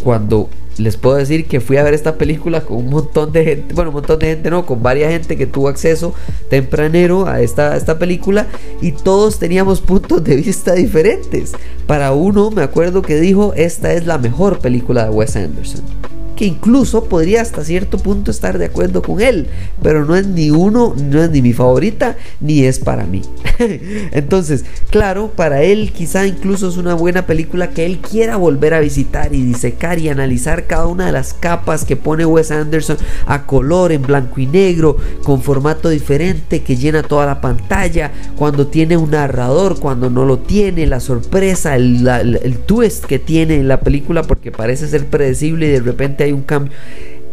Cuando 0.03 0.49
les 0.79 0.97
puedo 0.97 1.17
decir 1.17 1.47
que 1.47 1.61
fui 1.61 1.77
a 1.77 1.83
ver 1.83 1.95
esta 1.95 2.17
película 2.17 2.61
con 2.61 2.79
un 2.79 2.91
montón 2.91 3.33
de 3.33 3.45
gente, 3.45 3.75
bueno, 3.75 3.91
un 3.91 3.95
montón 3.95 4.19
de 4.19 4.27
gente 4.27 4.51
no, 4.51 4.67
con 4.67 4.83
varias 4.83 5.11
gente 5.11 5.37
que 5.37 5.47
tuvo 5.47 5.69
acceso 5.69 6.15
tempranero 6.51 7.27
a 7.27 7.41
esta, 7.41 7.77
esta 7.77 7.99
película 7.99 8.47
y 8.81 8.93
todos 8.93 9.39
teníamos 9.39 9.81
puntos 9.81 10.23
de 10.25 10.37
vista 10.37 10.75
diferentes. 10.75 11.53
Para 11.87 12.13
uno 12.13 12.51
me 12.51 12.63
acuerdo 12.63 13.03
que 13.03 13.21
dijo, 13.21 13.53
esta 13.55 13.93
es 13.93 14.07
la 14.07 14.19
mejor 14.19 14.59
película 14.59 15.05
de 15.05 15.11
Wes 15.11 15.37
Anderson 15.37 16.16
que 16.37 16.45
incluso 16.45 17.05
podría 17.05 17.41
hasta 17.41 17.65
cierto 17.65 17.99
punto 17.99 18.31
estar 18.31 18.59
de 18.59 18.67
acuerdo 18.67 19.03
con 19.03 19.21
él, 19.21 19.47
pero 19.83 20.05
no 20.05 20.15
es 20.15 20.27
ni 20.27 20.51
uno, 20.51 20.95
no 20.97 21.23
es 21.23 21.31
ni 21.31 21.43
mi 21.43 21.53
favorita, 21.53 22.17
ni 22.41 22.65
es 22.65 22.79
para 22.79 23.05
mí. 23.07 23.23
Entonces, 24.13 24.65
claro, 24.91 25.33
para 25.35 25.63
él 25.63 25.93
quizá 25.93 26.27
incluso 26.27 26.69
es 26.69 26.77
una 26.77 26.95
buena 26.95 27.27
película 27.27 27.71
que 27.71 27.87
él 27.87 27.99
quiera 27.99 28.37
volver 28.37 28.75
a 28.75 28.81
visitar 28.81 29.35
y 29.35 29.43
disecar 29.43 29.99
y 29.99 30.11
analizar 30.11 30.67
cada 30.67 30.87
una 30.87 31.07
de 31.07 31.13
las 31.13 31.33
capas 31.33 31.85
que 31.85 31.97
pone 31.97 32.27
Wes 32.27 32.51
Anderson 32.51 32.99
a 33.27 33.47
color, 33.47 33.93
en 33.93 34.03
blanco 34.03 34.41
y 34.41 34.47
negro, 34.47 34.97
con 35.23 35.43
formato 35.43 35.89
diferente, 35.89 36.63
que 36.63 36.77
llena 36.77 37.03
toda 37.03 37.25
la 37.27 37.41
pantalla, 37.41 38.13
cuando 38.37 38.67
tiene 38.67 38.97
un 38.97 39.11
narrador, 39.11 39.81
cuando 39.81 40.11
no 40.11 40.27
lo 40.27 40.39
tiene, 40.39 40.87
la 40.87 41.01
sorpresa, 41.01 41.77
el, 41.77 42.07
el 42.07 42.59
twist 42.59 43.05
que 43.05 43.19
tiene 43.19 43.57
en 43.57 43.69
la 43.69 43.81
película, 43.81 44.23
porque 44.23 44.53
parece 44.53 44.87
ser 44.89 45.07
predecible 45.07 45.67
y 45.67 45.71
de 45.71 45.81
repente 45.81 46.26
hay 46.27 46.33
un 46.33 46.43
cambio. 46.43 46.73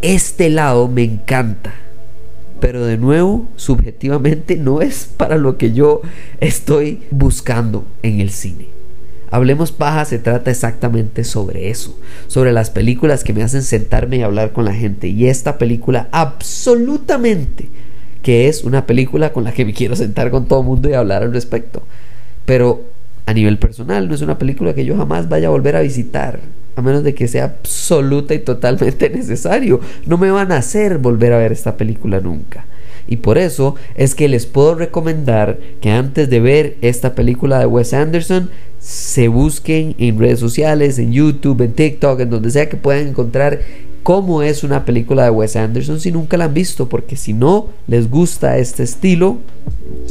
Este 0.01 0.50
lado 0.50 0.88
me 0.88 1.03
encanta. 1.03 1.73
Pero 2.59 2.85
de 2.85 2.97
nuevo, 2.97 3.47
subjetivamente 3.57 4.55
no 4.55 4.81
es 4.81 5.09
para 5.17 5.38
lo 5.38 5.57
que 5.57 5.73
yo 5.73 6.01
estoy 6.39 7.03
buscando 7.12 7.85
en 8.03 8.21
el 8.21 8.29
cine. 8.29 8.67
Hablemos 9.29 9.71
Paja 9.71 10.05
se 10.05 10.19
trata 10.19 10.51
exactamente 10.51 11.23
sobre 11.23 11.69
eso, 11.69 12.00
sobre 12.27 12.53
las 12.53 12.69
películas 12.69 13.23
que 13.23 13.33
me 13.33 13.43
hacen 13.43 13.63
sentarme 13.63 14.17
y 14.17 14.21
hablar 14.21 14.53
con 14.53 14.63
la 14.63 14.73
gente. 14.73 15.07
Y 15.07 15.27
esta 15.27 15.57
película 15.57 16.07
absolutamente 16.12 17.67
que 18.23 18.47
es 18.47 18.63
una 18.63 18.88
película 18.88 19.33
con 19.33 19.43
la 19.43 19.51
que 19.51 19.65
me 19.65 19.73
quiero 19.73 19.95
sentar 19.95 20.31
con 20.31 20.47
todo 20.47 20.62
el 20.62 20.65
mundo 20.65 20.89
y 20.89 20.93
hablar 20.93 21.21
al 21.21 21.33
respecto. 21.33 21.83
Pero 22.45 22.81
a 23.25 23.33
nivel 23.33 23.59
personal 23.59 24.07
no 24.07 24.15
es 24.15 24.21
una 24.21 24.39
película 24.39 24.73
que 24.73 24.85
yo 24.85 24.97
jamás 24.97 25.29
vaya 25.29 25.47
a 25.47 25.51
volver 25.51 25.75
a 25.75 25.81
visitar 25.81 26.39
a 26.75 26.82
menos 26.82 27.03
de 27.03 27.13
que 27.13 27.27
sea 27.27 27.46
absoluta 27.46 28.34
y 28.34 28.39
totalmente 28.39 29.10
necesario. 29.13 29.80
No 30.06 30.18
me 30.18 30.32
van 30.32 30.51
a 30.51 30.58
hacer 30.58 30.98
volver 30.98 31.34
a 31.34 31.38
ver 31.38 31.51
esta 31.51 31.77
película 31.77 32.20
nunca. 32.20 32.65
Y 33.08 33.18
por 33.18 33.38
eso 33.38 33.75
es 33.96 34.15
que 34.15 34.30
les 34.30 34.46
puedo 34.46 34.75
recomendar 34.75 35.60
que 35.82 35.92
antes 35.92 36.30
de 36.30 36.39
ver 36.39 36.77
esta 36.82 37.15
película 37.15 37.60
de 37.60 37.65
Wes 37.65 37.94
Anderson, 37.94 38.50
se 38.80 39.27
busquen 39.27 39.96
en 39.98 40.20
redes 40.20 40.39
sociales, 40.39 41.00
en 41.00 41.12
YouTube, 41.12 41.62
en 41.62 41.74
TikTok, 41.74 42.22
en 42.22 42.30
donde 42.30 42.51
sea 42.51 42.70
que 42.70 42.77
puedan 42.77 43.08
encontrar 43.08 43.60
cómo 44.03 44.43
es 44.43 44.63
una 44.63 44.86
película 44.86 45.24
de 45.24 45.29
Wes 45.31 45.55
Anderson 45.55 46.00
si 46.00 46.12
nunca 46.12 46.38
la 46.38 46.45
han 46.45 46.53
visto, 46.53 46.89
porque 46.89 47.15
si 47.15 47.33
no 47.33 47.69
les 47.88 48.10
gusta 48.10 48.57
este 48.57 48.83
estilo, 48.83 49.38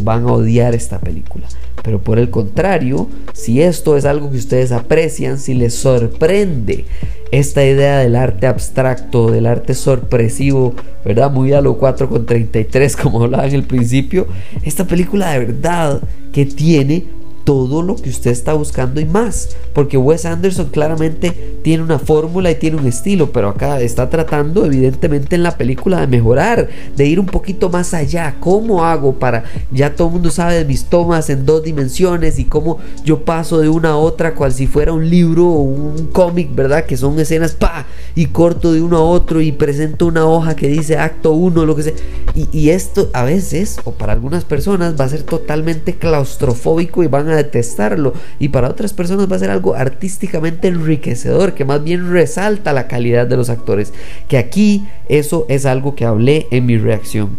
van 0.02 0.24
a 0.24 0.32
odiar 0.32 0.74
esta 0.74 0.98
película. 0.98 1.46
Pero 1.82 2.00
por 2.00 2.18
el 2.18 2.30
contrario, 2.30 3.08
si 3.32 3.60
esto 3.60 3.96
es 3.96 4.04
algo 4.04 4.30
que 4.30 4.38
ustedes 4.38 4.72
aprecian, 4.72 5.38
si 5.38 5.54
les 5.54 5.74
sorprende 5.74 6.84
esta 7.32 7.64
idea 7.64 7.98
del 7.98 8.14
arte 8.14 8.46
abstracto, 8.46 9.30
del 9.30 9.46
arte 9.46 9.74
sorpresivo, 9.74 10.74
¿verdad? 11.04 11.30
Muy 11.30 11.52
a 11.52 11.60
lo 11.60 11.78
4 11.78 12.08
con 12.08 12.26
33 12.26 12.96
como 12.96 13.24
hablaba 13.24 13.46
en 13.46 13.54
el 13.54 13.64
principio, 13.64 14.26
esta 14.62 14.86
película 14.86 15.32
de 15.32 15.38
verdad 15.40 16.02
que 16.32 16.46
tiene 16.46 17.04
todo 17.44 17.82
lo 17.82 17.96
que 17.96 18.10
usted 18.10 18.30
está 18.30 18.54
buscando 18.54 19.00
y 19.00 19.04
más. 19.04 19.56
Porque 19.72 19.96
Wes 19.96 20.26
Anderson 20.26 20.66
claramente 20.66 21.58
tiene 21.62 21.82
una 21.82 21.98
fórmula 21.98 22.50
y 22.50 22.56
tiene 22.56 22.76
un 22.76 22.86
estilo, 22.86 23.32
pero 23.32 23.48
acá 23.48 23.80
está 23.80 24.10
tratando 24.10 24.64
evidentemente 24.64 25.36
en 25.36 25.42
la 25.42 25.56
película 25.56 26.00
de 26.00 26.06
mejorar, 26.06 26.68
de 26.96 27.06
ir 27.06 27.20
un 27.20 27.26
poquito 27.26 27.70
más 27.70 27.94
allá. 27.94 28.36
¿Cómo 28.40 28.84
hago 28.84 29.14
para, 29.14 29.44
ya 29.70 29.94
todo 29.94 30.08
el 30.08 30.14
mundo 30.14 30.30
sabe 30.30 30.56
de 30.56 30.64
mis 30.64 30.84
tomas 30.84 31.30
en 31.30 31.46
dos 31.46 31.62
dimensiones 31.62 32.38
y 32.38 32.44
cómo 32.44 32.78
yo 33.04 33.24
paso 33.24 33.60
de 33.60 33.68
una 33.68 33.90
a 33.90 33.96
otra 33.96 34.34
cual 34.34 34.52
si 34.52 34.66
fuera 34.66 34.92
un 34.92 35.08
libro 35.08 35.46
o 35.46 35.62
un 35.62 36.08
cómic, 36.08 36.54
¿verdad? 36.54 36.84
Que 36.84 36.96
son 36.96 37.18
escenas, 37.18 37.52
pa, 37.52 37.86
y 38.14 38.26
corto 38.26 38.72
de 38.72 38.82
uno 38.82 38.98
a 38.98 39.04
otro 39.04 39.40
y 39.40 39.52
presento 39.52 40.06
una 40.06 40.26
hoja 40.26 40.56
que 40.56 40.68
dice 40.68 40.98
acto 40.98 41.32
uno, 41.32 41.64
lo 41.64 41.76
que 41.76 41.82
sea. 41.84 41.94
Y, 42.34 42.48
y 42.52 42.70
esto 42.70 43.10
a 43.12 43.24
veces, 43.24 43.78
o 43.84 43.92
para 43.92 44.12
algunas 44.12 44.44
personas, 44.44 44.94
va 44.98 45.04
a 45.04 45.08
ser 45.08 45.22
totalmente 45.22 45.96
claustrofóbico 45.96 47.02
y 47.02 47.06
van 47.06 47.28
a 47.28 47.31
detestarlo 47.36 48.14
y 48.38 48.48
para 48.48 48.68
otras 48.68 48.92
personas 48.92 49.30
va 49.30 49.36
a 49.36 49.40
ser 49.40 49.50
algo 49.50 49.74
artísticamente 49.74 50.68
enriquecedor 50.68 51.54
que 51.54 51.64
más 51.64 51.82
bien 51.82 52.10
resalta 52.10 52.72
la 52.72 52.88
calidad 52.88 53.26
de 53.26 53.36
los 53.36 53.50
actores 53.50 53.92
que 54.28 54.38
aquí 54.38 54.86
eso 55.08 55.46
es 55.48 55.66
algo 55.66 55.94
que 55.94 56.04
hablé 56.04 56.46
en 56.50 56.66
mi 56.66 56.78
reacción 56.78 57.30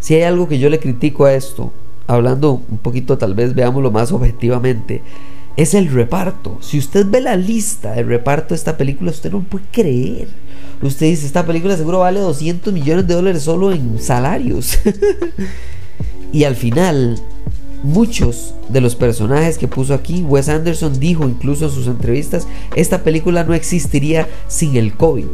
si 0.00 0.14
hay 0.14 0.22
algo 0.22 0.48
que 0.48 0.58
yo 0.58 0.70
le 0.70 0.78
critico 0.78 1.24
a 1.24 1.34
esto 1.34 1.72
hablando 2.06 2.62
un 2.68 2.78
poquito 2.78 3.18
tal 3.18 3.34
vez 3.34 3.54
veámoslo 3.54 3.90
más 3.90 4.12
objetivamente 4.12 5.02
es 5.56 5.72
el 5.74 5.88
reparto. 5.88 6.58
Si 6.60 6.78
usted 6.78 7.06
ve 7.06 7.20
la 7.20 7.36
lista 7.36 7.92
del 7.92 8.06
reparto 8.06 8.50
de 8.50 8.56
esta 8.56 8.76
película, 8.76 9.10
usted 9.10 9.32
no 9.32 9.40
puede 9.42 9.64
creer. 9.72 10.28
Usted 10.82 11.06
dice, 11.06 11.26
esta 11.26 11.46
película 11.46 11.76
seguro 11.76 12.00
vale 12.00 12.20
200 12.20 12.72
millones 12.72 13.06
de 13.06 13.14
dólares 13.14 13.42
solo 13.42 13.72
en 13.72 13.98
salarios. 13.98 14.78
y 16.32 16.44
al 16.44 16.56
final, 16.56 17.18
muchos 17.86 18.54
de 18.68 18.80
los 18.80 18.96
personajes 18.96 19.58
que 19.58 19.68
puso 19.68 19.94
aquí, 19.94 20.22
Wes 20.22 20.48
Anderson 20.48 20.98
dijo 20.98 21.28
incluso 21.28 21.66
en 21.66 21.70
sus 21.70 21.86
entrevistas, 21.86 22.46
esta 22.74 23.02
película 23.02 23.44
no 23.44 23.54
existiría 23.54 24.28
sin 24.48 24.76
el 24.76 24.94
COVID. 24.94 25.26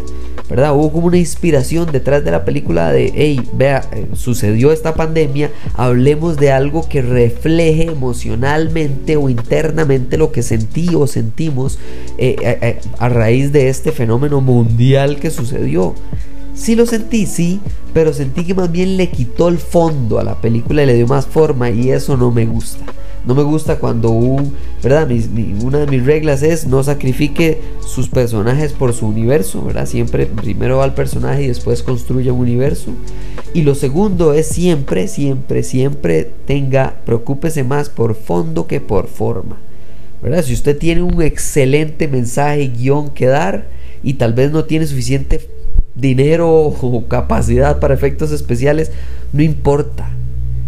¿verdad? 0.49 0.75
Hubo 0.75 0.93
como 0.93 1.07
una 1.07 1.17
inspiración 1.17 1.91
detrás 1.91 2.25
de 2.25 2.31
la 2.31 2.45
película 2.45 2.93
de, 2.93 3.11
hey, 3.15 3.41
vea, 3.55 3.89
eh, 3.93 4.07
sucedió 4.15 4.71
esta 4.71 4.95
pandemia, 4.95 5.51
hablemos 5.75 6.37
de 6.37 6.53
algo 6.53 6.87
que 6.87 7.01
refleje 7.01 7.85
emocionalmente 7.85 9.17
o 9.17 9.31
internamente 9.31 10.19
lo 10.19 10.31
que 10.31 10.43
sentí 10.43 10.95
o 10.95 11.07
sentimos 11.07 11.79
eh, 12.19 12.37
eh, 12.39 12.81
a 12.99 13.09
raíz 13.09 13.53
de 13.53 13.71
este 13.71 13.93
fenómeno 13.93 14.43
mundial 14.43 15.19
que 15.19 15.31
sucedió. 15.31 15.95
Sí 16.55 16.77
lo 16.77 16.87
sentí, 16.87 17.27
sí, 17.27 17.61
pero 17.95 18.13
sentí 18.13 18.45
que 18.45 18.55
más 18.55 18.71
bien 18.71 18.97
le 18.97 19.09
quitó 19.09 19.49
el 19.49 19.59
fondo 19.59 20.19
a 20.19 20.25
la 20.25 20.41
película 20.41 20.83
y 20.83 20.87
le 20.87 20.95
dio 20.95 21.07
más 21.07 21.27
forma 21.27 21.71
y 21.71 21.91
eso 21.91 22.17
no 22.17 22.31
me 22.31 22.47
gusta. 22.47 22.85
No 23.25 23.35
me 23.35 23.43
gusta 23.43 23.79
cuando 23.79 24.11
un, 24.11 24.53
¿verdad? 24.83 25.09
una 25.63 25.79
de 25.79 25.87
mis 25.87 26.05
reglas 26.05 26.43
es 26.43 26.67
no 26.67 26.83
sacrifique 26.83 27.61
sus 27.87 28.09
personajes 28.09 28.73
por 28.73 28.93
su 28.93 29.07
universo, 29.07 29.63
¿verdad? 29.63 29.87
Siempre 29.87 30.27
primero 30.27 30.79
va 30.79 30.85
el 30.85 30.95
personaje 30.95 31.45
y 31.45 31.49
después 31.49 31.83
construye 31.83 32.31
un 32.33 32.41
universo. 32.41 32.91
Y 33.55 33.63
lo 33.63 33.75
segundo 33.75 34.33
es 34.35 34.49
siempre, 34.49 35.07
siempre, 35.07 35.63
siempre 35.63 36.31
tenga, 36.47 36.97
preocúpese 37.07 37.63
más 37.65 37.89
por 37.89 38.15
fondo 38.15 38.67
que 38.67 38.81
por 38.81 39.07
forma. 39.07 39.57
¿verdad? 40.23 40.45
Si 40.45 40.53
usted 40.53 40.77
tiene 40.77 41.03
un 41.03 41.23
excelente 41.23 42.09
mensaje, 42.09 42.69
guion 42.69 43.11
que 43.11 43.27
dar 43.27 43.67
y 44.03 44.15
tal 44.15 44.33
vez 44.33 44.51
no 44.53 44.65
tiene 44.65 44.87
suficiente 44.87 45.41
dinero 45.95 46.51
o 46.51 47.09
capacidad 47.09 47.79
para 47.81 47.95
efectos 47.95 48.33
especiales, 48.33 48.91
no 49.33 49.43
importa. 49.43 50.11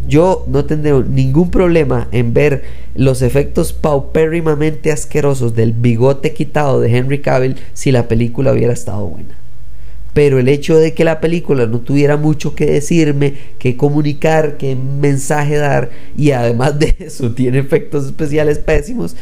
Yo 0.07 0.45
no 0.49 0.67
tendré 0.67 0.93
ningún 1.09 1.51
problema 1.51 2.09
en 2.13 2.35
ver 2.35 2.65
los 2.95 3.23
efectos 3.23 3.73
paupérrimamente 3.73 4.93
asquerosos 4.93 5.55
del 5.55 5.73
bigote 5.73 6.35
quitado 6.35 6.81
de 6.81 6.95
Henry 6.95 7.21
Cavill 7.21 7.57
si 7.73 7.91
la 7.91 8.07
película 8.07 8.53
hubiera 8.53 8.75
estado 8.75 9.07
buena. 9.07 9.35
Pero 10.13 10.39
el 10.39 10.49
hecho 10.49 10.77
de 10.77 10.95
que 10.95 11.05
la 11.05 11.21
película 11.21 11.67
no 11.67 11.81
tuviera 11.81 12.17
mucho 12.17 12.55
que 12.55 12.67
decirme, 12.67 13.35
que 13.59 13.77
comunicar, 13.77 14.59
que 14.59 14.77
mensaje 14.77 15.57
dar 15.57 15.91
y 16.17 16.31
además 16.33 16.79
de 16.79 16.95
eso 17.01 17.33
tiene 17.33 17.59
efectos 17.59 18.05
especiales 18.05 18.59
pésimos, 18.59 19.17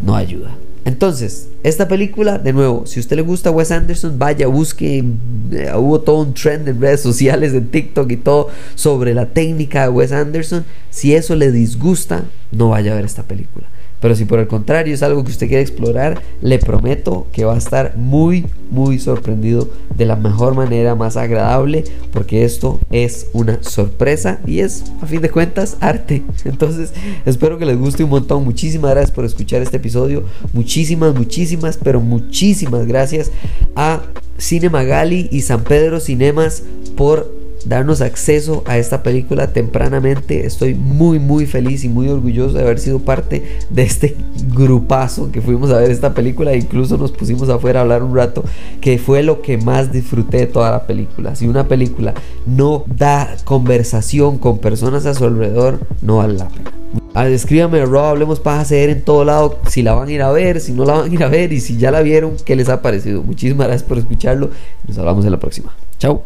no 0.00 0.16
ayuda. 0.16 0.56
Entonces, 0.84 1.48
esta 1.62 1.86
película, 1.86 2.38
de 2.38 2.52
nuevo, 2.52 2.86
si 2.86 2.98
usted 2.98 3.16
le 3.16 3.22
gusta 3.22 3.50
Wes 3.50 3.70
Anderson, 3.70 4.18
vaya, 4.18 4.48
busque. 4.48 5.04
eh, 5.52 5.72
hubo 5.76 6.00
todo 6.00 6.22
un 6.22 6.34
trend 6.34 6.68
en 6.68 6.80
redes 6.80 7.00
sociales, 7.02 7.52
en 7.54 7.68
TikTok 7.68 8.10
y 8.10 8.16
todo 8.16 8.48
sobre 8.74 9.14
la 9.14 9.26
técnica 9.26 9.82
de 9.82 9.88
Wes 9.90 10.12
Anderson. 10.12 10.64
Si 10.90 11.14
eso 11.14 11.36
le 11.36 11.52
disgusta, 11.52 12.24
no 12.50 12.70
vaya 12.70 12.92
a 12.92 12.96
ver 12.96 13.04
esta 13.04 13.22
película. 13.22 13.66
Pero 14.02 14.16
si 14.16 14.24
por 14.24 14.40
el 14.40 14.48
contrario 14.48 14.92
es 14.92 15.02
algo 15.04 15.24
que 15.24 15.30
usted 15.30 15.46
quiere 15.46 15.62
explorar, 15.62 16.20
le 16.40 16.58
prometo 16.58 17.28
que 17.32 17.44
va 17.44 17.54
a 17.54 17.58
estar 17.58 17.96
muy, 17.96 18.44
muy 18.68 18.98
sorprendido 18.98 19.68
de 19.96 20.06
la 20.06 20.16
mejor 20.16 20.56
manera, 20.56 20.96
más 20.96 21.16
agradable, 21.16 21.84
porque 22.12 22.44
esto 22.44 22.80
es 22.90 23.28
una 23.32 23.62
sorpresa 23.62 24.40
y 24.44 24.58
es, 24.58 24.82
a 25.00 25.06
fin 25.06 25.22
de 25.22 25.30
cuentas, 25.30 25.76
arte. 25.78 26.24
Entonces, 26.44 26.92
espero 27.24 27.58
que 27.58 27.64
les 27.64 27.78
guste 27.78 28.02
un 28.02 28.10
montón. 28.10 28.44
Muchísimas 28.44 28.90
gracias 28.90 29.12
por 29.12 29.24
escuchar 29.24 29.62
este 29.62 29.76
episodio. 29.76 30.24
Muchísimas, 30.52 31.14
muchísimas, 31.14 31.76
pero 31.76 32.00
muchísimas 32.00 32.88
gracias 32.88 33.30
a 33.76 34.02
Cinemagali 34.36 35.28
y 35.30 35.42
San 35.42 35.62
Pedro 35.62 36.00
Cinemas 36.00 36.64
por 36.96 37.41
darnos 37.68 38.00
acceso 38.00 38.62
a 38.66 38.78
esta 38.78 39.02
película 39.02 39.52
tempranamente. 39.52 40.46
Estoy 40.46 40.74
muy 40.74 41.18
muy 41.18 41.46
feliz 41.46 41.84
y 41.84 41.88
muy 41.88 42.08
orgulloso 42.08 42.56
de 42.56 42.62
haber 42.62 42.78
sido 42.78 43.00
parte 43.00 43.42
de 43.70 43.82
este 43.82 44.16
grupazo 44.54 45.30
que 45.30 45.40
fuimos 45.40 45.70
a 45.70 45.78
ver 45.78 45.90
esta 45.90 46.14
película. 46.14 46.54
Incluso 46.54 46.96
nos 46.96 47.12
pusimos 47.12 47.48
afuera 47.48 47.80
a 47.80 47.82
hablar 47.82 48.02
un 48.02 48.16
rato, 48.16 48.44
que 48.80 48.98
fue 48.98 49.22
lo 49.22 49.42
que 49.42 49.58
más 49.58 49.92
disfruté 49.92 50.38
de 50.38 50.46
toda 50.46 50.70
la 50.70 50.86
película. 50.86 51.36
Si 51.36 51.46
una 51.46 51.68
película 51.68 52.14
no 52.46 52.84
da 52.86 53.36
conversación 53.44 54.38
con 54.38 54.58
personas 54.58 55.06
a 55.06 55.14
su 55.14 55.24
alrededor, 55.24 55.80
no 56.00 56.18
vale 56.18 56.34
la 56.34 56.48
pena. 56.48 56.72
Escríbame, 57.14 57.84
Rob, 57.84 58.04
hablemos 58.04 58.40
paja 58.40 58.64
ceder 58.64 58.90
en 58.90 59.02
todo 59.02 59.24
lado. 59.24 59.58
Si 59.68 59.82
la 59.82 59.94
van 59.94 60.08
a 60.08 60.12
ir 60.12 60.22
a 60.22 60.32
ver, 60.32 60.60
si 60.60 60.72
no 60.72 60.84
la 60.84 60.94
van 60.94 61.10
a 61.10 61.14
ir 61.14 61.22
a 61.22 61.28
ver 61.28 61.52
y 61.52 61.60
si 61.60 61.76
ya 61.76 61.90
la 61.90 62.00
vieron, 62.00 62.36
¿qué 62.44 62.56
les 62.56 62.68
ha 62.68 62.80
parecido? 62.80 63.22
Muchísimas 63.22 63.66
gracias 63.66 63.86
por 63.86 63.98
escucharlo. 63.98 64.50
Nos 64.86 64.98
hablamos 64.98 65.24
en 65.24 65.32
la 65.32 65.38
próxima. 65.38 65.74
Chao. 65.98 66.22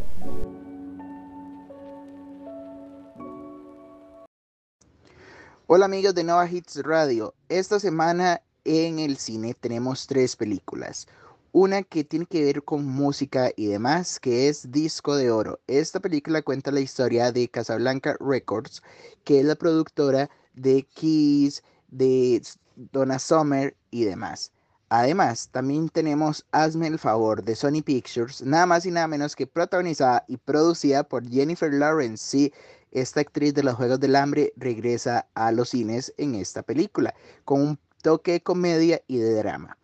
Hola 5.69 5.87
amigos 5.87 6.15
de 6.15 6.23
Nova 6.23 6.49
Hits 6.49 6.81
Radio. 6.85 7.35
Esta 7.49 7.81
semana 7.81 8.41
en 8.65 9.01
el 9.01 9.17
cine 9.17 9.53
tenemos 9.53 10.07
tres 10.07 10.37
películas. 10.37 11.09
Una 11.51 11.83
que 11.83 12.05
tiene 12.05 12.25
que 12.27 12.45
ver 12.45 12.63
con 12.63 12.85
música 12.85 13.51
y 13.57 13.67
demás, 13.67 14.21
que 14.21 14.49
es 14.49 14.71
Disco 14.71 15.17
de 15.17 15.33
Oro. 15.33 15.59
Esta 15.67 15.99
película 15.99 16.43
cuenta 16.43 16.71
la 16.71 16.79
historia 16.79 17.33
de 17.33 17.49
Casablanca 17.49 18.17
Records, 18.21 18.81
que 19.25 19.41
es 19.41 19.45
la 19.45 19.57
productora 19.57 20.31
de 20.55 20.85
Kiss, 20.85 21.65
de 21.89 22.41
Donna 22.77 23.19
Summer 23.19 23.77
y 23.91 24.05
demás. 24.05 24.53
Además, 24.89 25.49
también 25.51 25.89
tenemos 25.89 26.47
Hazme 26.53 26.87
el 26.87 27.01
favor 27.01 27.43
de 27.43 27.57
Sony 27.57 27.83
Pictures, 27.85 28.41
nada 28.43 28.67
más 28.67 28.87
y 28.87 28.93
nada 28.93 29.09
menos 29.09 29.35
que 29.35 29.49
protagonizada 29.49 30.25
y 30.29 30.37
producida 30.37 31.03
por 31.03 31.29
Jennifer 31.29 31.75
Lawrence. 31.75 32.53
Esta 32.93 33.21
actriz 33.21 33.55
de 33.55 33.63
los 33.63 33.75
Juegos 33.75 34.01
del 34.01 34.17
Hambre 34.17 34.53
regresa 34.57 35.27
a 35.35 35.53
los 35.53 35.71
cines 35.71 36.15
en 36.17 36.35
esta 36.35 36.63
película, 36.63 37.15
con 37.45 37.61
un 37.61 37.79
toque 38.03 38.33
de 38.33 38.43
comedia 38.43 39.03
y 39.07 39.19
de 39.19 39.35
drama. 39.35 39.77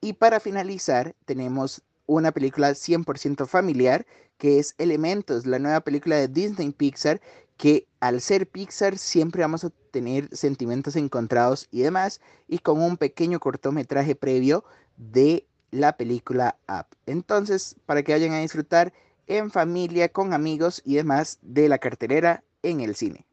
Y 0.00 0.14
para 0.14 0.40
finalizar, 0.40 1.14
tenemos 1.24 1.82
una 2.06 2.32
película 2.32 2.70
100% 2.70 3.46
familiar, 3.46 4.06
que 4.38 4.58
es 4.58 4.74
Elementos, 4.78 5.46
la 5.46 5.58
nueva 5.58 5.80
película 5.80 6.16
de 6.16 6.28
Disney 6.28 6.70
Pixar, 6.70 7.20
que 7.56 7.86
al 8.00 8.20
ser 8.20 8.48
Pixar 8.48 8.96
siempre 8.96 9.42
vamos 9.42 9.64
a 9.64 9.70
tener 9.90 10.28
sentimientos 10.34 10.96
encontrados 10.96 11.66
y 11.70 11.82
demás, 11.82 12.20
y 12.46 12.58
con 12.58 12.80
un 12.80 12.96
pequeño 12.96 13.40
cortometraje 13.40 14.14
previo 14.14 14.64
de 14.96 15.44
la 15.70 15.96
película 15.96 16.56
Up. 16.68 16.86
Entonces, 17.06 17.76
para 17.84 18.02
que 18.02 18.12
vayan 18.12 18.32
a 18.32 18.40
disfrutar 18.40 18.92
en 19.28 19.50
familia, 19.50 20.08
con 20.08 20.32
amigos 20.32 20.82
y 20.84 20.96
demás 20.96 21.38
de 21.42 21.68
la 21.68 21.78
cartelera 21.78 22.42
en 22.62 22.80
el 22.80 22.96
cine. 22.96 23.27